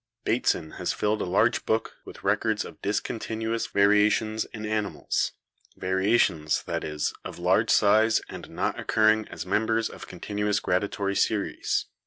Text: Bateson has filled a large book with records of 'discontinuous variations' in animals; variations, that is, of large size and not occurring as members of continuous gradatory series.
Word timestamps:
Bateson 0.23 0.71
has 0.81 0.93
filled 0.93 1.21
a 1.21 1.25
large 1.25 1.63
book 1.63 1.97
with 2.05 2.23
records 2.23 2.65
of 2.65 2.81
'discontinuous 2.81 3.67
variations' 3.67 4.45
in 4.45 4.65
animals; 4.65 5.33
variations, 5.77 6.63
that 6.63 6.83
is, 6.83 7.13
of 7.23 7.37
large 7.37 7.69
size 7.69 8.19
and 8.27 8.49
not 8.49 8.79
occurring 8.79 9.27
as 9.27 9.45
members 9.45 9.89
of 9.91 10.07
continuous 10.07 10.59
gradatory 10.59 11.15
series. 11.15 11.85